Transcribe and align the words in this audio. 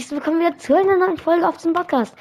herzlich 0.00 0.18
willkommen 0.18 0.40
wieder 0.40 0.56
zu 0.56 0.74
einer 0.74 0.96
neuen 0.96 1.18
Folge 1.18 1.46
auf 1.46 1.58
dem 1.58 1.74
Podcast. 1.74 2.16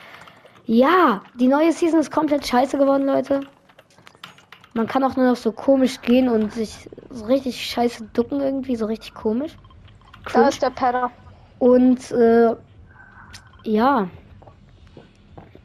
Ja, 0.66 1.22
die 1.36 1.48
neue 1.48 1.72
Season 1.72 2.02
ist 2.02 2.12
komplett 2.12 2.46
scheiße 2.46 2.78
geworden, 2.78 3.06
Leute. 3.06 3.40
Man 4.74 4.86
kann 4.86 5.02
auch 5.02 5.16
nur 5.16 5.28
noch 5.28 5.38
so 5.38 5.54
komisch 5.54 6.02
gehen 6.02 6.28
und 6.28 6.52
sich 6.52 6.90
so 7.10 7.24
richtig 7.24 7.66
scheiße 7.66 8.10
ducken 8.12 8.42
irgendwie, 8.42 8.76
so 8.76 8.86
richtig 8.86 9.14
komisch. 9.14 9.56
Da 10.26 10.32
Cringe. 10.32 10.50
ist 10.50 10.62
der 10.62 10.72
Penner. 10.72 11.12
Und 11.60 12.12
äh, 12.12 12.54
ja. 13.64 14.10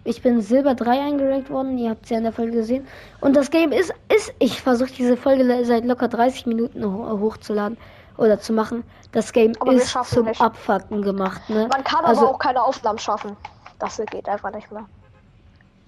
Ich 0.05 0.23
bin 0.23 0.41
Silber 0.41 0.77
3 0.77 1.01
eingerankt 1.01 1.51
worden, 1.51 1.79
ihr 1.79 1.91
habt 1.91 2.05
es 2.05 2.11
ja 2.11 2.19
in 2.19 2.23
der 2.23 2.33
Folge 2.33 2.53
gesehen. 2.53 2.87
Und 3.21 3.35
das 3.35 3.51
Game 3.51 3.73
ist, 3.73 3.93
ist 4.15 4.33
ich 4.39 4.63
versuche 4.63 4.93
diese 4.97 5.17
Folge 5.17 5.65
seit 5.65 5.85
locker 5.85 6.07
30 6.07 6.47
Minuten 6.47 6.85
ho 6.85 7.19
hochzuladen 7.19 7.77
oder 8.17 8.39
zu 8.41 8.53
machen. 8.53 8.85
Das 9.13 9.33
Game 9.33 9.53
Aber 9.61 9.73
ist 9.73 9.97
zum 10.05 10.25
nicht. 10.27 10.41
Abfacken 10.41 11.03
gemacht, 11.03 11.41
ne? 11.49 11.69
Man 11.71 11.85
kann 11.85 12.05
also, 12.05 12.23
aber 12.23 12.31
auch 12.35 12.39
keine 12.39 12.63
Aufnahmen 12.63 12.99
schaffen. 12.99 13.37
Das 13.79 13.97
geht 14.11 14.29
einfach 14.29 14.53
nicht 14.53 14.71
mehr. 14.73 14.85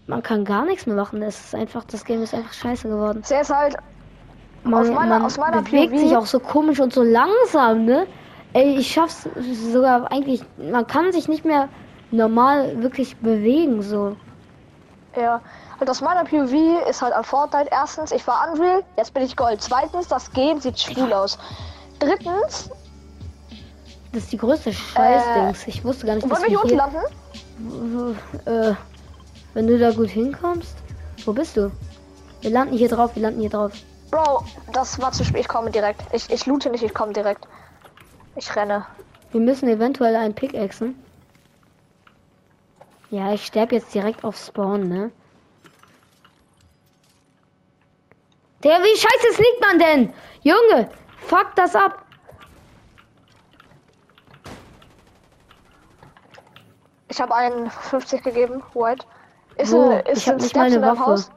man 0.06 0.22
kann 0.22 0.44
gar 0.44 0.64
nichts 0.64 0.86
mehr 0.86 0.96
machen. 0.96 1.22
Es 1.22 1.46
ist 1.46 1.54
einfach, 1.54 1.84
das 1.84 2.04
Game 2.04 2.22
ist 2.22 2.34
einfach 2.34 2.52
scheiße 2.52 2.88
geworden. 2.88 3.20
Es 3.22 3.30
ist 3.30 3.52
halt, 3.54 3.76
Man, 4.64 4.74
Aus 4.82 4.88
meiner- 4.90 5.18
man 5.18 5.22
aus 5.24 5.38
meiner 5.38 5.62
bewegt 5.62 5.92
POV 5.92 6.00
sich 6.00 6.16
auch 6.16 6.26
so 6.26 6.40
komisch 6.40 6.80
und 6.80 6.92
so 6.92 7.02
langsam, 7.02 7.84
ne? 7.84 8.06
Ey, 8.52 8.76
ich 8.78 8.90
schaff's 8.92 9.28
sogar 9.72 10.10
eigentlich. 10.10 10.42
Man 10.56 10.86
kann 10.86 11.12
sich 11.12 11.28
nicht 11.28 11.44
mehr 11.44 11.68
normal 12.10 12.82
wirklich 12.82 13.16
bewegen, 13.18 13.82
so. 13.82 14.16
ja, 15.16 15.40
halt 15.78 15.90
aus 15.90 16.00
meiner 16.00 16.24
POV 16.24 16.52
ist 16.88 17.02
halt 17.02 17.12
an 17.12 17.24
Fortnite 17.24 17.68
erstens, 17.70 18.12
ich 18.12 18.26
war 18.26 18.48
Unreal, 18.52 18.82
jetzt 18.96 19.12
bin 19.14 19.22
ich 19.24 19.36
Gold. 19.36 19.60
Zweitens, 19.62 20.08
das 20.08 20.30
Game 20.32 20.60
sieht 20.60 20.78
schwul 20.80 21.12
aus. 21.12 21.38
Drittens, 21.98 22.70
Das 24.12 24.22
ist 24.24 24.32
die 24.32 24.36
größte 24.36 24.72
Scheißdings. 24.72 25.66
Ich 25.66 25.84
wusste 25.84 26.06
gar 26.06 26.14
nicht, 26.16 26.30
dass 26.30 26.42
wir 26.42 26.62
hier 26.62 26.76
landen? 26.76 26.96
äh, 28.46 28.74
wenn 29.54 29.66
du 29.66 29.78
da 29.78 29.90
gut 29.92 30.10
hinkommst. 30.10 30.76
Wo 31.24 31.32
bist 31.32 31.56
du? 31.56 31.70
Wir 32.42 32.50
landen 32.50 32.76
hier 32.76 32.88
drauf, 32.88 33.14
wir 33.14 33.22
landen 33.22 33.40
hier 33.40 33.50
drauf. 33.50 33.72
Bro, 34.10 34.44
das 34.72 35.00
war 35.00 35.12
zu 35.12 35.24
spät, 35.24 35.40
ich 35.40 35.48
komme 35.48 35.70
direkt. 35.70 36.02
Ich, 36.12 36.30
ich 36.30 36.46
loote 36.46 36.70
nicht, 36.70 36.82
ich 36.82 36.94
komme 36.94 37.12
direkt. 37.12 37.48
Ich 38.36 38.54
renne. 38.54 38.86
Wir 39.32 39.40
müssen 39.40 39.68
eventuell 39.68 40.14
einen 40.14 40.34
Pickaxen. 40.34 40.94
Ja, 43.10 43.32
ich 43.32 43.46
sterbe 43.46 43.74
jetzt 43.76 43.94
direkt 43.94 44.22
auf 44.24 44.36
Spawn, 44.36 44.88
ne? 44.88 45.10
Der, 48.62 48.78
wie 48.80 48.96
scheiße 48.96 49.34
sneakt 49.34 49.60
man 49.60 49.78
denn? 49.78 50.12
Junge, 50.42 50.88
fuck 51.26 51.54
das 51.56 51.74
ab. 51.74 52.04
Ich 57.08 57.20
habe 57.20 57.34
einen 57.34 57.70
50 57.70 58.22
gegeben, 58.22 58.62
White. 58.74 59.06
Ist, 59.56 59.72
Wo? 59.72 59.90
ein, 59.90 60.00
ist 60.06 60.18
Ich 60.18 60.30
ein 60.30 60.36
nicht 60.36 60.50
Steps 60.50 60.56
mal 60.58 60.66
in 60.66 60.72
eine 60.74 60.80
deinem 60.80 60.98
Waffe. 60.98 61.10
Haus? 61.10 61.30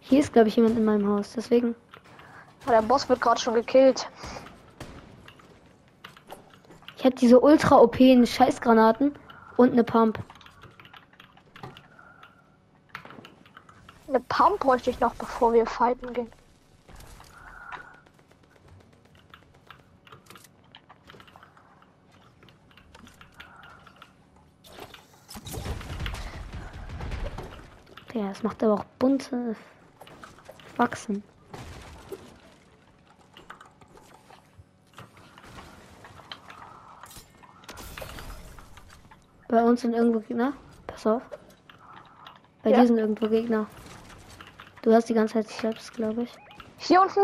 Hier 0.00 0.20
ist, 0.20 0.32
glaube 0.32 0.48
ich, 0.48 0.56
jemand 0.56 0.76
in 0.76 0.84
meinem 0.84 1.08
Haus. 1.08 1.32
Deswegen. 1.34 1.74
Der 2.68 2.82
Boss 2.82 3.08
wird 3.08 3.20
gerade 3.20 3.40
schon 3.40 3.54
gekillt. 3.54 4.08
Ich 6.98 7.04
habe 7.04 7.14
diese 7.14 7.40
ultra 7.40 7.76
OP 7.78 7.96
Scheißgranaten 7.96 9.14
und 9.56 9.72
eine 9.72 9.84
Pump. 9.84 10.18
Eine 14.10 14.18
Pump 14.18 14.58
bräuchte 14.58 14.90
ich 14.90 14.98
noch, 14.98 15.14
bevor 15.14 15.52
wir 15.52 15.64
fighten 15.66 16.12
gehen. 16.12 16.32
Ja, 28.12 28.32
es 28.32 28.42
macht 28.42 28.60
aber 28.64 28.74
auch 28.74 28.84
bunte 28.98 29.54
Wachsen. 30.76 31.22
Bei 39.46 39.62
uns 39.62 39.82
sind 39.82 39.94
irgendwo 39.94 40.18
Gegner. 40.18 40.54
Pass 40.88 41.06
auf. 41.06 41.22
Bei 42.64 42.70
Ja. 42.70 42.80
dir 42.80 42.88
sind 42.88 42.98
irgendwo 42.98 43.28
Gegner. 43.28 43.68
Du 44.82 44.94
hast 44.94 45.08
die 45.08 45.14
ganze 45.14 45.34
Zeit 45.34 45.48
Slaps, 45.48 45.92
glaube 45.92 46.22
ich. 46.22 46.32
Hier 46.78 47.02
unten. 47.02 47.20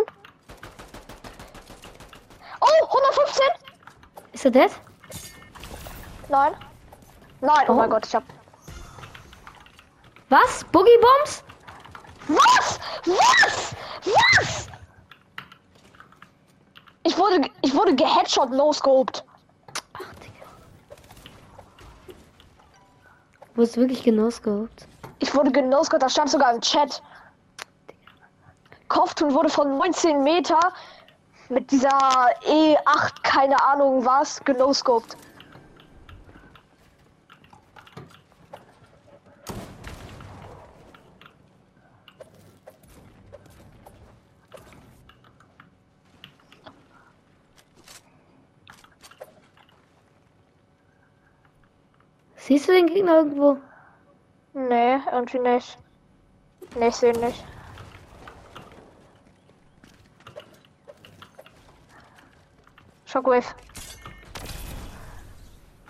Oh, 2.61 2.87
115? 2.87 3.45
Ist 4.33 4.45
er 4.45 4.51
dead? 4.51 4.71
Nein. 6.29 6.55
Nein, 7.41 7.65
oh, 7.69 7.73
Oh. 7.73 7.75
mein 7.75 7.91
Gott, 7.91 8.07
ich 8.07 8.15
hab. 8.15 8.25
Was? 10.29 10.65
Boogie 10.65 10.99
Bombs? 11.01 11.43
Was? 12.29 12.79
Was? 13.07 13.75
Was? 14.05 14.67
Ich 17.05 17.17
wurde, 17.17 17.49
ich 17.63 17.73
wurde 17.75 17.95
geheadshot, 17.95 18.51
scoped. 18.73 19.25
Ach, 19.95 20.15
Digga. 20.15 20.47
Wo 23.55 23.63
ist 23.63 23.77
wirklich 23.77 24.03
scoped? 24.31 24.87
Ich 25.21 25.35
wurde 25.35 25.51
genoscoped, 25.53 26.03
das 26.03 26.13
stand 26.13 26.29
sogar 26.29 26.53
im 26.53 26.61
Chat. 26.61 27.01
Kopftun 28.97 29.35
wurde 29.35 29.51
von 29.51 29.77
19 29.77 30.23
Meter 30.23 30.59
mit 31.51 31.71
dieser 31.71 31.91
E8, 32.47 33.23
keine 33.23 33.63
Ahnung 33.63 34.03
was, 34.07 34.43
genoscoped. 34.43 35.19
Siehst 52.37 52.67
du 52.67 52.73
den 52.73 52.87
Gegner 52.87 53.17
irgendwo? 53.17 53.59
Nee, 54.55 54.97
irgendwie 55.13 55.41
nicht. 55.41 55.77
Nee, 56.77 56.89
ich 56.89 56.97
sehe 56.97 57.13
nicht. 57.19 57.45
Shockwave. 63.17 63.45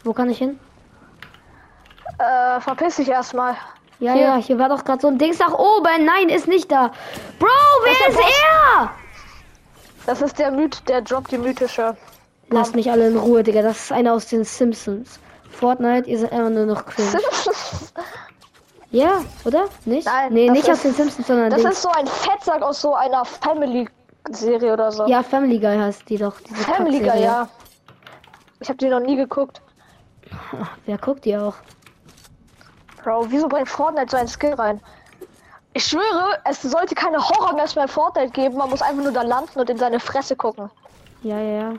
Wo 0.05 0.13
kann 0.13 0.31
ich 0.31 0.39
hin? 0.39 0.61
Äh, 2.19 2.61
verpiss 2.61 2.97
dich 2.97 3.09
erstmal. 3.09 3.57
Ja, 3.99 4.13
Hier. 4.13 4.23
ja, 4.23 4.37
hier 4.37 4.59
war 4.59 4.69
doch 4.69 4.85
gerade 4.85 5.01
so 5.01 5.09
ein 5.09 5.19
Dings 5.19 5.39
nach 5.41 5.53
oben. 5.53 6.05
Nein, 6.05 6.29
ist 6.29 6.47
nicht 6.47 6.71
da. 6.71 6.93
Bro, 7.41 7.49
wer 7.83 8.09
ist 8.09 8.17
ist 8.19 8.21
er? 8.21 8.91
Das 10.07 10.23
ist 10.23 10.39
der 10.39 10.53
Myth, 10.53 10.83
der 10.89 11.01
droppt 11.03 11.33
die 11.33 11.39
mythische. 11.39 11.97
Lasst 12.51 12.77
mich 12.77 12.89
alle 12.91 13.09
in 13.09 13.17
Ruhe, 13.17 13.43
Digga. 13.43 13.63
Das 13.63 13.77
ist 13.87 13.93
einer 13.93 14.13
aus 14.13 14.27
den 14.27 14.45
Simpsons. 14.45 15.19
Fortnite, 15.51 16.09
ihr 16.09 16.19
seid 16.21 16.33
einfach 16.33 16.51
nur 16.51 16.67
noch 16.67 16.87
cringe. 16.87 17.19
Ja, 18.93 19.21
oder? 19.45 19.65
Nicht? 19.85 20.07
Nein, 20.07 20.33
nee, 20.33 20.49
nicht 20.51 20.69
ist- 20.69 20.71
aus 20.71 20.83
den 20.83 20.95
Simpsons, 20.95 21.27
sondern 21.27 21.51
Das 21.51 21.61
Dings. 21.63 21.75
ist 21.75 21.83
so 21.83 21.89
ein 21.89 22.07
Fettsack 22.07 22.63
aus 22.63 22.81
so 22.81 22.95
einer 22.95 23.25
Family-Serie 24.27 24.73
oder 24.73 24.93
so. 24.93 25.07
Ja, 25.07 25.23
Family 25.23 25.59
Guy 25.59 25.77
heißt 25.79 26.09
die 26.09 26.19
doch. 26.19 26.35
Family 26.55 27.01
Guy, 27.01 27.23
ja. 27.23 27.49
Ich 28.61 28.69
habe 28.69 28.79
die 28.79 28.89
noch 28.89 29.01
nie 29.01 29.17
geguckt. 29.17 29.61
Wer 30.87 30.99
guckt 30.99 31.25
die 31.25 31.37
auch? 31.37 31.55
Bro, 33.03 33.27
wieso 33.31 33.49
bringt 33.49 33.69
Fortnite 33.69 34.11
so 34.11 34.17
ein 34.17 34.27
Skill 34.29 34.55
rein? 34.55 34.81
Ich 35.75 35.85
schwöre, 35.85 36.39
es 36.45 36.63
sollte 36.63 36.95
keine 36.95 37.19
Horror-Maps 37.19 37.75
bei 37.75 37.87
Fortnite 37.87 38.31
geben. 38.31 38.57
Man 38.57 38.71
muss 38.71 38.83
einfach 38.83 39.03
nur 39.03 39.13
da 39.13 39.23
landen 39.23 39.59
und 39.61 39.69
in 39.71 39.77
seine 39.77 40.01
Fresse 40.01 40.35
gucken. 40.35 40.71
Ja, 41.23 41.39
ja, 41.39 41.59
ja. 41.61 41.73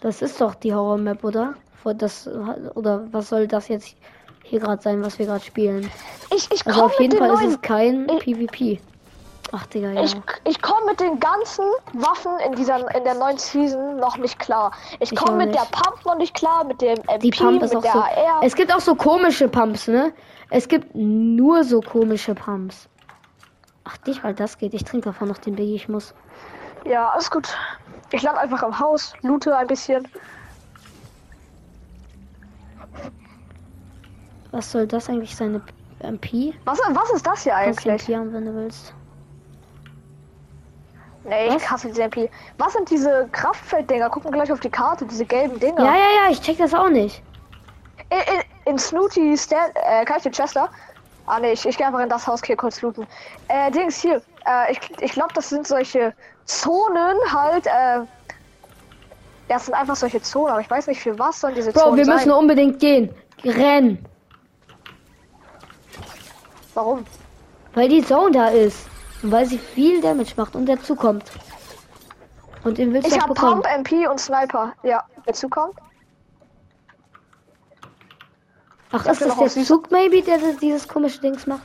Das 0.00 0.20
ist 0.22 0.40
doch 0.40 0.54
die 0.56 0.74
Horror 0.74 0.98
Map, 0.98 1.22
oder? 1.24 1.54
Das, 1.96 2.28
oder 2.74 3.06
was 3.12 3.30
soll 3.30 3.46
das 3.46 3.68
jetzt 3.68 3.94
hier 4.44 4.60
gerade 4.60 4.82
sein, 4.82 5.02
was 5.02 5.18
wir 5.18 5.24
gerade 5.24 5.42
spielen? 5.44 5.90
Ich, 6.34 6.50
ich 6.52 6.66
Also 6.66 6.82
auf 6.82 7.00
jeden 7.00 7.16
den 7.16 7.18
Fall 7.20 7.32
ist 7.46 7.54
es 7.54 7.60
kein 7.62 8.06
Ich- 8.10 8.18
PvP. 8.18 8.80
Ach, 9.52 9.66
Digga, 9.66 9.90
ja. 9.90 10.02
Ich, 10.02 10.14
ich 10.44 10.60
komme 10.60 10.86
mit 10.86 11.00
den 11.00 11.18
ganzen 11.20 11.64
Waffen 11.94 12.32
in 12.46 12.52
dieser 12.54 12.94
in 12.94 13.04
der 13.04 13.14
neuen 13.14 13.38
Season 13.38 13.96
noch 13.96 14.18
nicht 14.18 14.38
klar. 14.38 14.72
Ich 15.00 15.14
komme 15.14 15.46
mit 15.46 15.54
der. 15.54 15.62
Pump 15.70 16.04
noch 16.04 16.16
nicht 16.16 16.34
klar, 16.34 16.64
mit 16.64 16.82
dem 16.82 16.98
MP, 16.98 17.18
Die 17.18 17.30
Pump 17.30 17.62
ist 17.62 17.74
auch 17.74 17.82
so. 17.82 17.98
AR. 17.98 18.40
Es 18.42 18.54
gibt 18.54 18.74
auch 18.74 18.80
so 18.80 18.94
komische 18.94 19.48
Pumps, 19.48 19.88
ne? 19.88 20.12
Es 20.50 20.68
gibt 20.68 20.94
nur 20.94 21.64
so 21.64 21.80
komische 21.80 22.34
Pumps. 22.34 22.88
Ach, 23.84 23.96
dich, 23.98 24.22
weil 24.22 24.34
das 24.34 24.58
geht. 24.58 24.74
Ich 24.74 24.84
trinke 24.84 25.06
davon 25.06 25.28
noch 25.28 25.38
den 25.38 25.56
Biggie. 25.56 25.76
Ich 25.76 25.88
muss. 25.88 26.14
Ja, 26.84 27.08
alles 27.10 27.30
gut. 27.30 27.48
Ich 28.10 28.22
lande 28.22 28.40
einfach 28.40 28.62
am 28.62 28.78
Haus, 28.78 29.14
loote 29.22 29.56
ein 29.56 29.66
bisschen. 29.66 30.06
Was 34.50 34.72
soll 34.72 34.86
das 34.86 35.08
eigentlich 35.08 35.36
sein? 35.36 35.62
Eine 36.00 36.12
MP? 36.14 36.54
Was, 36.64 36.78
was 36.78 37.10
ist 37.12 37.26
das 37.26 37.42
hier 37.42 37.54
eigentlich? 37.56 37.86
MP 37.86 38.16
haben, 38.16 38.32
wenn 38.32 38.44
du 38.46 38.54
willst. 38.54 38.94
Nee, 41.28 41.54
ich 41.54 41.70
hasse 41.70 41.88
diese 41.88 42.02
MP. 42.04 42.30
Was 42.56 42.72
sind 42.72 42.88
diese 42.90 43.28
Kraftfelddinger? 43.32 44.08
Gucken 44.08 44.32
gleich 44.32 44.50
auf 44.50 44.60
die 44.60 44.70
Karte, 44.70 45.04
diese 45.04 45.24
gelben 45.26 45.60
Dinger. 45.60 45.84
Ja, 45.84 45.94
ja, 45.94 46.24
ja, 46.24 46.30
ich 46.30 46.40
check 46.40 46.56
das 46.58 46.72
auch 46.72 46.88
nicht. 46.88 47.22
In, 48.10 48.18
in, 48.18 48.72
in 48.72 48.78
Snooty 48.78 49.36
Stand, 49.36 49.72
äh, 49.74 50.04
kann 50.06 50.16
ich 50.16 50.22
den 50.22 50.32
Chester? 50.32 50.70
Ah 51.26 51.38
nee, 51.38 51.52
ich, 51.52 51.66
ich 51.66 51.76
gehe 51.76 51.86
einfach 51.86 52.00
in 52.00 52.08
das 52.08 52.26
Haus 52.26 52.40
hier 52.42 52.56
kurz 52.56 52.80
looten. 52.80 53.06
Äh, 53.48 53.70
Dings 53.70 54.00
hier. 54.00 54.22
Äh, 54.46 54.72
ich 54.72 54.80
ich 55.00 55.12
glaube, 55.12 55.34
das 55.34 55.50
sind 55.50 55.66
solche 55.66 56.14
Zonen 56.46 57.16
halt, 57.30 57.66
äh. 57.66 58.00
Das 59.48 59.66
sind 59.66 59.74
einfach 59.74 59.96
solche 59.96 60.22
Zonen, 60.22 60.52
aber 60.52 60.60
ich 60.60 60.70
weiß 60.70 60.86
nicht 60.86 61.00
für 61.00 61.18
was 61.18 61.40
sollen 61.40 61.54
diese 61.54 61.72
Bro, 61.72 61.80
Zonen 61.80 61.96
wir 61.98 62.04
sein. 62.06 62.14
müssen 62.14 62.30
unbedingt 62.32 62.80
gehen. 62.80 63.14
Rennen. 63.44 64.04
Warum? 66.72 67.04
Weil 67.74 67.88
die 67.88 68.04
Zone 68.04 68.30
da 68.32 68.48
ist. 68.48 68.87
Weil 69.22 69.46
sie 69.46 69.58
viel 69.58 70.00
Damage 70.00 70.32
macht 70.36 70.54
und 70.54 70.66
dazu 70.66 70.94
kommt. 70.94 71.24
Und 72.64 72.78
den 72.78 72.92
willst 72.92 73.10
du 73.10 73.16
Ich 73.16 73.24
bekommen. 73.24 73.62
Pump, 73.62 73.66
MP 73.66 74.06
und 74.06 74.20
Sniper. 74.20 74.72
Ja, 74.82 75.04
dazu 75.26 75.48
kommt. 75.48 75.74
Ach, 78.90 79.04
ist 79.06 79.20
das 79.20 79.36
der 79.36 79.64
Zug, 79.64 79.90
maybe, 79.90 80.22
der 80.22 80.38
das- 80.38 80.56
dieses 80.56 80.88
komische 80.88 81.20
Dings 81.20 81.46
macht? 81.46 81.62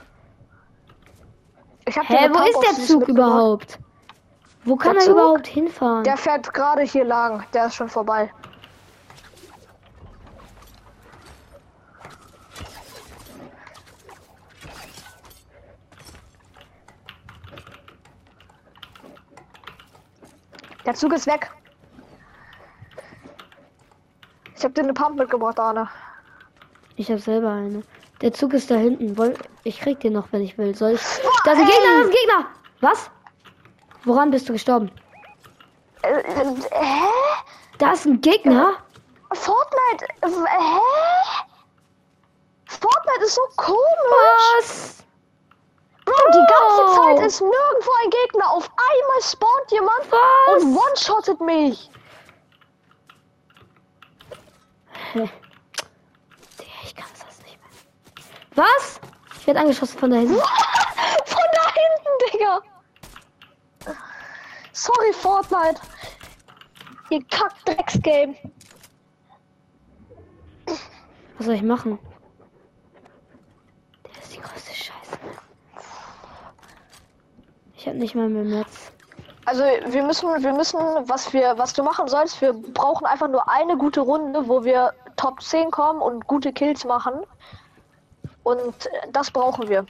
Ich 1.86 1.98
hab 1.98 2.08
Hä, 2.10 2.30
wo 2.30 2.34
Pump 2.34 2.48
ist 2.48 2.62
der 2.78 2.86
Zug 2.86 3.08
überhaupt? 3.08 3.80
Wo 4.66 4.76
kann 4.76 4.94
Der 4.94 5.02
er 5.02 5.06
Zug? 5.06 5.16
überhaupt 5.16 5.48
hinfahren? 5.48 6.04
Der 6.04 6.18
fährt 6.18 6.54
gerade 6.54 6.82
hier 6.84 7.04
lang. 7.06 7.44
Der 7.54 7.68
ist 7.68 7.76
schon 7.76 7.90
vorbei. 7.90 8.32
Der 20.86 20.94
Zug 20.94 21.14
ist 21.14 21.28
weg. 21.28 21.50
Ich 24.56 24.64
habe 24.64 24.74
dir 24.74 24.82
eine 24.84 24.94
Pump 24.94 25.18
mitgebracht, 25.18 25.60
Arne. 25.60 25.90
Ich 26.96 27.10
habe 27.10 27.20
selber 27.20 27.52
eine. 27.52 27.84
Der 28.22 28.32
Zug 28.34 28.54
ist 28.54 28.70
da 28.72 28.76
hinten. 28.76 29.16
Ich 29.64 29.80
krieg 29.80 30.00
den 30.00 30.14
noch, 30.14 30.28
wenn 30.32 30.42
ich 30.42 30.58
will. 30.58 30.76
Soll 30.76 30.92
ich? 30.92 31.02
Da 31.44 31.52
ist 31.54 31.60
ein 31.60 31.66
Gegner, 31.66 31.82
da 31.84 32.00
ist 32.02 32.06
ein 32.06 32.12
Gegner! 32.12 32.46
Was? 32.82 33.12
Woran 34.06 34.32
bist 34.32 34.48
du 34.48 34.54
gestorben? 34.54 34.92
Äh, 36.04 36.20
äh, 36.20 36.46
hä? 36.72 37.08
Da 37.78 37.92
ist 37.94 38.06
ein 38.06 38.20
Gegner? 38.22 38.76
Fortnite? 39.34 40.06
Äh, 40.22 40.28
hä? 40.28 40.80
Fortnite 42.68 43.24
ist 43.26 43.36
so 43.36 43.42
komisch. 43.56 43.78
Was? 44.60 45.04
Bro, 46.06 46.14
die 46.34 46.46
ganze 46.54 46.84
Oh. 46.86 46.96
Zeit 47.16 47.23
ist 47.34 47.42
nirgendwo 47.42 47.92
ein 48.04 48.10
Gegner. 48.12 48.52
Auf 48.52 48.70
einmal 48.70 49.22
spawnt 49.22 49.72
jemand 49.72 50.12
Was? 50.12 50.64
und 50.64 50.76
one-shottet 50.76 51.42
mich. 51.42 51.90
Ich 56.84 56.96
kann 56.96 57.08
das 57.20 57.40
nicht 57.40 57.58
mehr. 57.60 58.66
Was? 58.66 59.00
Ich 59.40 59.48
werde 59.48 59.62
angeschossen 59.62 59.98
von 59.98 60.12
da 60.12 60.18
hinten. 60.18 60.36
Von 61.26 61.44
da 61.54 61.74
hinten, 61.74 62.12
Digga. 62.32 62.62
Sorry, 64.72 65.14
Fortnite. 65.14 65.82
Ihr 67.10 67.24
Kack-Drecks-Game. 67.26 68.36
Was 71.38 71.46
soll 71.46 71.56
ich 71.56 71.62
machen? 71.64 72.00
Der 74.06 74.22
ist 74.22 74.34
die 74.34 74.40
größte 74.40 74.74
Scheiße. 74.74 75.18
Ich 77.84 77.88
habe 77.90 77.98
nicht 77.98 78.16
mal 78.16 78.30
mehr 78.30 78.46
Netz. 78.46 78.94
Also 79.44 79.62
wir 79.62 80.04
müssen, 80.04 80.30
wir 80.42 80.54
müssen, 80.54 80.80
was 80.80 81.34
wir, 81.34 81.58
was 81.58 81.74
du 81.74 81.84
machen 81.84 82.08
sollst, 82.08 82.40
wir 82.40 82.54
brauchen 82.54 83.06
einfach 83.06 83.28
nur 83.28 83.50
eine 83.50 83.76
gute 83.76 84.00
Runde, 84.00 84.48
wo 84.48 84.64
wir 84.64 84.94
Top 85.18 85.42
10 85.42 85.70
kommen 85.70 86.02
und 86.02 86.26
gute 86.26 86.54
Kills 86.54 86.86
machen. 86.86 87.14
Und 88.44 88.90
das 89.12 89.30
brauchen 89.32 89.68
wir. 89.68 89.86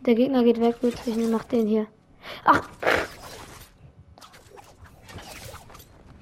Der 0.00 0.14
Gegner 0.14 0.44
geht 0.44 0.60
weg, 0.60 0.78
gut, 0.82 0.92
ich 1.06 1.16
mach 1.16 1.44
den 1.44 1.66
hier. 1.66 1.86
Ach! 2.44 2.60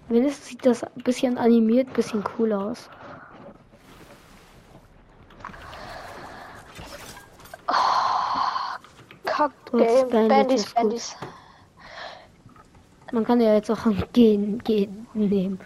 Wenigstens 0.09 0.47
sieht 0.47 0.65
das 0.65 0.85
ein 0.85 1.03
bisschen 1.03 1.39
animiert, 1.39 1.89
ein 1.89 1.95
bisschen 1.95 2.23
cool 2.39 2.53
aus. 2.53 2.89
Kack-Game. 9.33 10.09
Bandit 10.11 10.29
Bandys. 10.29 10.75
Bandys. 10.75 11.17
Man 13.13 13.25
kann 13.25 13.41
ja 13.41 13.55
jetzt 13.55 13.71
auch 13.71 13.87
ein 13.87 14.03
Gehen, 14.13 14.59
Gehen 14.65 15.07
nehmen. 15.15 15.59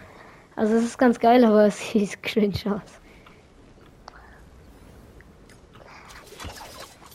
Also 0.55 0.75
es 0.75 0.83
ist 0.83 0.97
ganz 0.97 1.19
geil, 1.19 1.45
aber 1.45 1.65
es 1.67 1.79
sieht 1.91 2.21
cringe 2.23 2.57
aus. 2.65 2.81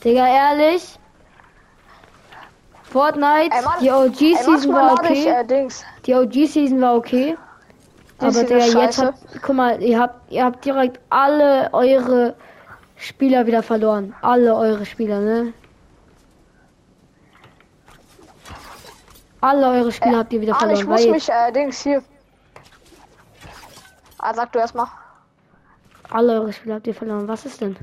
Digga, 0.05 0.27
ehrlich? 0.27 0.99
Fortnite, 2.83 3.55
Ey, 3.55 3.65
Mann, 3.65 3.81
die 3.81 3.91
OG-Season 3.91 4.73
war 4.73 4.95
lade 4.95 5.15
ich, 5.15 5.27
okay. 5.27 5.67
äh. 5.67 5.69
Die 6.07 6.15
OG-Season 6.15 6.81
war 6.81 6.97
okay. 6.97 7.37
Die 8.21 8.25
Aber 8.25 8.45
Digga, 8.45 8.83
jetzt 8.83 8.99
habt, 8.99 9.19
guck 9.41 9.55
mal, 9.55 9.83
ihr 9.83 9.99
habt, 9.99 10.31
ihr 10.31 10.45
habt 10.45 10.65
direkt 10.65 11.01
alle 11.09 11.71
eure 11.73 12.35
Spieler 12.97 13.47
wieder 13.47 13.63
verloren. 13.63 14.15
Alle 14.21 14.55
eure 14.55 14.85
Spieler, 14.85 15.21
ne? 15.21 15.53
Alle 19.43 19.67
eure 19.69 19.93
Spieler 19.93 20.19
habt 20.19 20.33
ihr 20.33 20.41
wieder 20.41 20.55
verloren. 20.55 20.79
ich 20.81 20.87
muss 20.87 21.07
mich, 21.07 21.29
äh, 21.29 21.53
Dings, 21.53 21.83
hier. 21.83 22.03
Ah, 24.19 24.33
sag 24.33 24.53
du 24.53 24.59
erstmal. 24.61 24.87
alle 26.11 26.41
eure 26.41 26.53
Spieler 26.53 26.77
habt 26.77 26.87
ihr 26.87 26.95
verloren. 26.95 27.27
Was 27.29 27.45
ist 27.45 27.61
denn? 27.61 27.77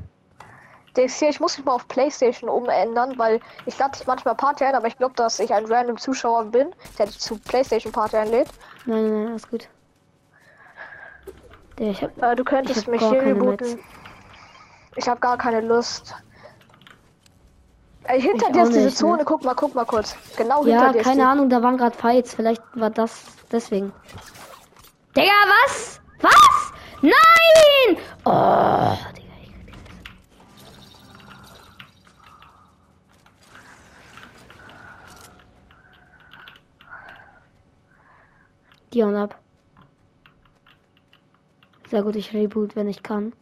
Dings 0.95 1.19
hier, 1.19 1.29
ich 1.29 1.39
muss 1.39 1.57
mich 1.57 1.65
mal 1.65 1.73
auf 1.73 1.88
Playstation 1.89 2.50
umändern, 2.50 3.17
weil 3.17 3.41
ich 3.65 3.77
lade 3.77 3.97
dich 3.97 4.07
manchmal 4.07 4.35
Party 4.35 4.63
ein, 4.63 4.73
aber 4.73 4.88
ich 4.88 4.97
glaube, 4.97 5.13
dass 5.15 5.39
ich 5.39 5.53
ein 5.53 5.65
random 5.65 5.97
Zuschauer 5.97 6.45
bin, 6.45 6.73
der 6.97 7.07
dich 7.07 7.19
zu 7.19 7.38
Playstation 7.38 7.91
Party 7.91 8.15
einlädt. 8.15 8.47
Nein, 8.85 9.03
nein, 9.03 9.13
nein, 9.23 9.27
alles 9.31 9.50
gut. 9.50 9.67
Der, 11.77 11.91
ich 11.91 12.01
hab, 12.01 12.21
Äh, 12.23 12.35
du 12.35 12.44
könntest 12.44 12.88
mich 12.88 13.01
hier 13.01 13.21
rebooten. 13.21 13.79
Ich 14.95 15.07
habe 15.07 15.19
gar 15.19 15.38
keine 15.38 15.61
Lust. 15.61 16.15
Ey, 18.11 18.19
hinter 18.21 18.47
Ich 18.47 18.53
dir 18.53 18.63
ist 18.63 18.69
diese 18.69 18.79
nicht, 18.85 18.91
ne? 18.94 18.95
Zone, 18.95 19.23
guck 19.23 19.44
mal, 19.44 19.53
guck 19.53 19.75
mal 19.75 19.85
kurz. 19.85 20.15
Genau 20.35 20.65
ja, 20.65 20.77
hinter 20.85 20.94
dir 20.97 21.03
keine 21.03 21.21
ist 21.21 21.27
Ahnung, 21.27 21.50
da 21.50 21.61
waren 21.61 21.77
gerade 21.77 21.95
Fights. 21.95 22.33
Vielleicht 22.33 22.63
war 22.73 22.89
das 22.89 23.23
deswegen. 23.51 23.94
Digga, 25.15 25.31
was? 25.67 26.01
Was? 26.21 26.73
Nein! 27.04 27.97
Oh, 28.25 28.97
Digga. 29.16 29.33
ich- 29.44 29.51
Die 38.94 39.04
hauen 39.04 39.16
ab. 39.16 39.39
Sehr 41.89 42.04
gut, 42.04 42.16
ich 42.16 42.33
reboot, 42.33 42.75
wenn 42.75 42.87
ich 42.87 43.04
kann. 43.04 43.33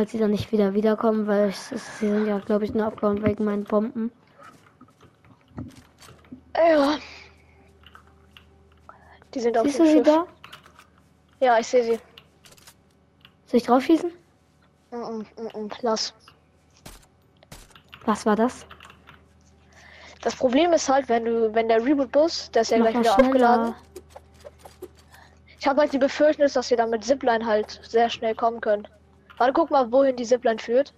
Falls 0.00 0.12
sie 0.12 0.18
dann 0.18 0.30
nicht 0.30 0.50
wieder 0.50 0.72
wiederkommen, 0.72 1.26
weil 1.26 1.50
es, 1.50 1.72
es, 1.72 1.98
sie 1.98 2.08
sind 2.08 2.26
ja, 2.26 2.38
glaube 2.38 2.64
ich, 2.64 2.72
nur 2.72 2.86
abgehauen 2.86 3.22
wegen 3.22 3.44
meinen 3.44 3.64
Bomben. 3.64 4.10
die. 6.56 6.58
Ja. 6.58 6.96
Die 9.34 9.40
sind 9.40 9.58
auf 9.58 9.66
Siehst 9.66 9.78
dem 9.78 9.84
du 9.84 9.90
sie 9.90 9.96
Schiff. 9.98 10.06
da? 10.06 10.26
Ja, 11.44 11.58
ich 11.58 11.66
sehe 11.66 11.84
sie. 11.84 11.98
Soll 13.44 13.58
ich 13.58 13.64
drauf 13.64 13.82
schießen? 13.82 14.10
Mm 14.90 14.94
-mm, 14.94 15.66
mm 15.66 15.68
lass. 15.82 16.14
Was 18.06 18.24
war 18.24 18.36
das? 18.36 18.64
Das 20.22 20.34
Problem 20.34 20.72
ist 20.72 20.88
halt, 20.88 21.10
wenn 21.10 21.26
du, 21.26 21.54
wenn 21.54 21.68
der 21.68 21.84
Reboot-Bus, 21.84 22.50
der 22.52 22.62
ist 22.62 22.70
ja 22.70 22.78
Mach 22.78 22.86
gleich 22.88 23.00
wieder 23.00 23.12
schneller. 23.12 23.26
aufgeladen. 23.28 23.74
Ich 25.58 25.66
habe 25.68 25.82
halt 25.82 25.92
die 25.92 25.98
Befürchtung, 25.98 26.46
dass 26.50 26.70
wir 26.70 26.78
da 26.78 26.86
mit 26.86 27.04
Zipline 27.04 27.44
halt 27.44 27.82
sehr 27.82 28.08
schnell 28.08 28.34
kommen 28.34 28.62
können. 28.62 28.88
Warte, 29.40 29.54
guck 29.54 29.70
mal, 29.70 29.90
wohin 29.90 30.16
die 30.16 30.24
Zipline 30.24 30.58
führt. 30.58 30.92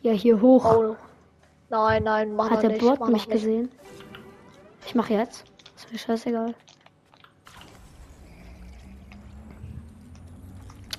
Ja, 0.00 0.12
hier 0.12 0.40
hoch. 0.40 0.64
Oh. 0.64 0.96
Nein, 1.68 2.04
nein, 2.04 2.34
mach 2.34 2.48
Hat 2.48 2.62
der 2.62 2.70
nicht. 2.70 2.80
Bot 2.80 3.00
mach 3.00 3.08
mich 3.08 3.28
gesehen? 3.28 3.70
Ich 4.86 4.94
mach 4.94 5.10
jetzt. 5.10 5.44
Ist 5.76 5.92
mir 5.92 5.98
scheißegal. 5.98 6.54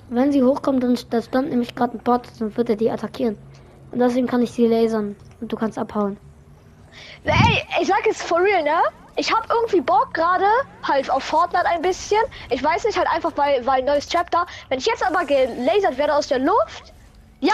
Wenn 0.08 0.30
sie 0.30 0.44
hochkommt, 0.44 0.84
dann 0.84 0.96
da 1.10 1.20
stand 1.20 1.50
nämlich 1.50 1.74
gerade 1.74 1.98
ein 1.98 2.04
Bot, 2.04 2.28
dann 2.38 2.56
wird 2.56 2.70
er 2.70 2.76
die 2.76 2.92
attackieren. 2.92 3.36
Und 3.90 3.98
deswegen 3.98 4.28
kann 4.28 4.42
ich 4.42 4.52
sie 4.52 4.68
lasern. 4.68 5.16
Und 5.40 5.50
du 5.50 5.56
kannst 5.56 5.78
abhauen. 5.78 6.16
Ey, 7.24 7.66
ich 7.80 7.88
sag 7.88 8.06
jetzt 8.06 8.22
for 8.22 8.38
real, 8.38 8.62
ne? 8.62 8.82
Ich 9.18 9.32
hab 9.32 9.50
irgendwie 9.50 9.80
Bock 9.80 10.14
gerade 10.14 10.46
halt 10.84 11.10
auf 11.10 11.24
Fortnite 11.24 11.66
ein 11.66 11.82
bisschen. 11.82 12.20
Ich 12.50 12.62
weiß 12.62 12.84
nicht, 12.84 12.96
halt 12.96 13.08
einfach 13.08 13.32
weil, 13.34 13.66
weil 13.66 13.82
neues 13.82 14.08
Chapter. 14.08 14.46
Wenn 14.68 14.78
ich 14.78 14.86
jetzt 14.86 15.04
aber 15.04 15.24
gelasert 15.24 15.98
werde 15.98 16.14
aus 16.14 16.28
der 16.28 16.38
Luft, 16.38 16.94
ja! 17.40 17.52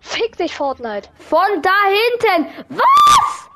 Fick 0.00 0.34
dich, 0.38 0.54
Fortnite. 0.56 1.10
Von 1.28 1.60
da 1.60 1.70
hinten! 2.30 2.46
Was? 2.70 3.48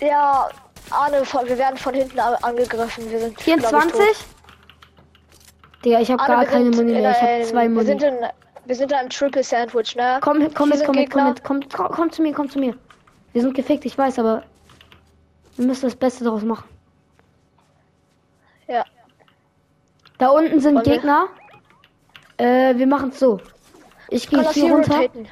Ja, 0.00 0.48
Arne, 0.90 1.22
wir 1.44 1.58
werden 1.58 1.76
von 1.76 1.92
hinten 1.92 2.18
angegriffen. 2.20 3.10
Wir 3.10 3.18
sind 3.18 3.36
glaub 3.36 3.56
ich, 3.58 3.62
24? 3.62 3.92
tot. 3.92 4.16
Digga, 5.84 5.98
ich 6.00 6.10
habe 6.12 6.24
gar 6.24 6.44
keine 6.46 6.70
Muni 6.70 6.92
mehr. 6.92 7.10
Ich 7.10 7.16
habe 7.16 7.26
ein- 7.28 7.44
zwei 7.44 7.68
Wir 7.68 7.84
sind, 7.84 8.02
Muni. 8.02 8.16
in, 8.18 8.26
wir 8.66 8.76
sind 8.76 8.92
in 8.92 8.98
einem 8.98 9.10
Triple 9.10 9.42
Sandwich, 9.42 9.96
ne? 9.96 10.18
Komm, 10.22 10.38
komm 10.54 10.68
mit, 10.68 10.84
komm 10.84 10.94
mit, 10.94 11.10
komm 11.10 11.24
mit, 11.28 11.42
komm, 11.42 11.60
komm, 11.68 11.88
komm 11.90 12.12
zu 12.12 12.22
mir, 12.22 12.32
komm 12.32 12.48
zu 12.48 12.60
mir. 12.60 12.76
Wir 13.32 13.42
sind 13.42 13.54
gefickt, 13.54 13.84
ich 13.84 13.96
weiß, 13.96 14.18
aber 14.18 14.42
wir 15.56 15.66
müssen 15.66 15.82
das 15.86 15.96
Beste 15.96 16.24
daraus 16.24 16.42
machen. 16.42 16.68
Ja. 18.66 18.84
Da 20.18 20.28
unten 20.28 20.60
sind 20.60 20.74
Wollen 20.76 20.86
wir- 20.86 20.92
Gegner. 20.94 21.26
Äh, 22.36 22.76
wir 22.76 22.86
machen 22.86 23.10
es 23.10 23.18
so. 23.18 23.40
Ich 24.08 24.28
gehe 24.28 24.40
hier 24.42 24.50
hier 24.52 24.72
runter. 24.72 24.94
rotaten? 24.96 25.28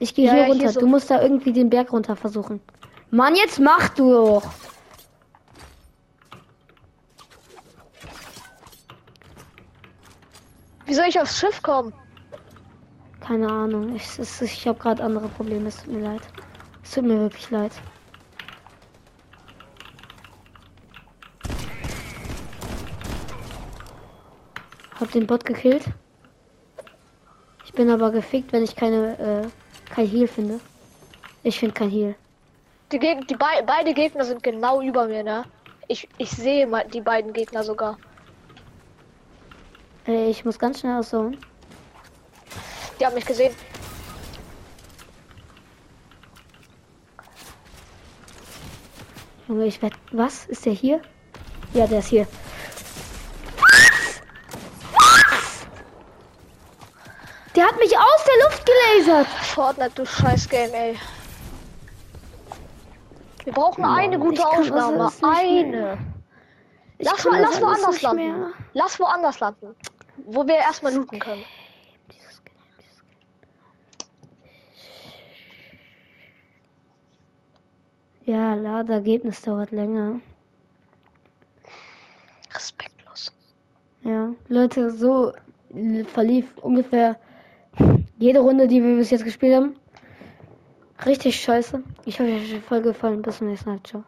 Ich 0.00 0.14
gehe 0.14 0.26
Ja, 0.26 0.32
hier 0.32 0.40
ja, 0.40 0.46
hier 0.46 0.54
runter. 0.56 0.72
so. 0.72 0.80
Du 0.80 0.86
musst 0.86 1.10
da 1.10 1.22
irgendwie 1.22 1.52
den 1.52 1.70
Berg 1.70 1.92
runter 1.92 2.16
versuchen. 2.16 2.60
Mann, 3.10 3.34
jetzt 3.34 3.58
mach 3.58 3.88
du 3.90 4.12
doch. 4.12 4.42
Wie 10.86 10.94
soll 10.94 11.06
ich 11.08 11.20
aufs 11.20 11.38
Schiff 11.38 11.62
kommen? 11.62 11.92
Keine 13.20 13.48
Ahnung. 13.50 13.94
Ich, 13.94 14.18
es- 14.18 14.40
ich 14.40 14.66
habe 14.66 14.78
gerade 14.78 15.02
andere 15.02 15.28
Probleme. 15.28 15.68
Es 15.68 15.82
tut 15.82 15.92
mir 15.92 16.00
leid. 16.00 16.22
Es 16.88 16.94
tut 16.94 17.04
mir 17.04 17.20
wirklich 17.20 17.50
leid. 17.50 17.72
Hab 24.98 25.12
den 25.12 25.26
Bot 25.26 25.44
gekillt. 25.44 25.84
Ich 27.66 27.74
bin 27.74 27.90
aber 27.90 28.10
gefickt, 28.10 28.54
wenn 28.54 28.64
ich 28.64 28.74
keine 28.74 29.18
äh, 29.18 29.92
kein 29.94 30.06
Heal 30.06 30.26
finde. 30.26 30.60
Ich 31.42 31.58
finde 31.58 31.74
kein 31.74 31.90
Heal. 31.90 32.14
Die, 32.90 32.98
Geg 32.98 33.28
die 33.28 33.36
bei 33.36 33.60
beide 33.66 33.92
Gegner 33.92 34.24
sind 34.24 34.42
genau 34.42 34.80
über 34.80 35.08
mir, 35.08 35.22
ne? 35.22 35.44
Ich, 35.88 36.08
ich 36.16 36.30
sehe 36.30 36.66
mal 36.66 36.86
die 36.88 37.02
beiden 37.02 37.34
Gegner 37.34 37.64
sogar. 37.64 37.98
Äh, 40.06 40.30
ich 40.30 40.42
muss 40.46 40.58
ganz 40.58 40.80
schnell 40.80 40.98
ausholen. 40.98 41.36
Die 42.98 43.04
haben 43.04 43.14
mich 43.14 43.26
gesehen. 43.26 43.54
Junge, 49.48 49.64
ich 49.64 49.80
werd. 49.80 49.94
Was? 50.12 50.44
Ist 50.46 50.66
der 50.66 50.74
hier? 50.74 51.00
Ja, 51.72 51.86
der 51.86 52.00
ist 52.00 52.08
hier. 52.08 52.26
Was? 53.56 54.20
Was? 54.92 55.66
Der 57.56 57.66
hat 57.66 57.78
mich 57.78 57.96
aus 57.96 58.24
der 58.26 58.44
Luft 58.44 58.66
gelasert. 58.66 59.26
Fortnite, 59.26 59.92
du 59.94 60.06
scheiß 60.06 60.48
Game, 60.48 60.72
ey. 60.74 60.98
Wir 63.44 63.52
brauchen 63.54 63.84
eine 63.84 64.16
ich 64.16 64.20
gute 64.20 64.46
Aufnahme. 64.46 65.10
Eine. 65.22 65.98
Lass, 66.98 67.22
kann 67.22 67.32
mal, 67.32 67.40
lass 67.40 67.60
woanders 67.62 68.02
landen. 68.02 68.16
mehr. 68.40 68.50
Lass 68.74 69.00
woanders 69.00 69.40
landen. 69.40 69.74
Wo 70.26 70.46
wir 70.46 70.56
erstmal 70.56 70.92
looten 70.92 71.18
können. 71.18 71.44
Dieses 72.12 72.44
Game, 72.44 72.54
dieses 72.78 73.00
Game. 73.06 73.18
Ja, 78.28 78.52
Ladeergebnis 78.52 79.40
dauert 79.40 79.70
länger. 79.70 80.20
Respektlos. 82.54 83.32
Ja, 84.02 84.34
Leute, 84.48 84.90
so 84.90 85.32
verlief 86.12 86.58
ungefähr 86.58 87.16
jede 88.18 88.40
Runde, 88.40 88.68
die 88.68 88.82
wir 88.82 88.96
bis 88.96 89.08
jetzt 89.08 89.24
gespielt 89.24 89.56
haben. 89.56 89.76
Richtig 91.06 91.40
scheiße. 91.40 91.82
Ich 92.04 92.20
hoffe, 92.20 92.30
euch 92.30 92.52
hat 92.52 92.56
die 92.58 92.60
Folge 92.60 92.88
gefallen. 92.88 93.22
Bis 93.22 93.38
zum 93.38 93.46
nächsten 93.46 93.70
Mal. 93.70 93.82
Ciao. 93.82 94.04